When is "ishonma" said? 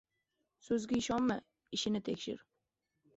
0.99-1.37